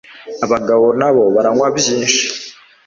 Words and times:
Abagabo 0.45 0.85
na 0.99 1.09
bo 1.15 1.23
baranywa 1.35 1.67
byinshi 1.77 2.23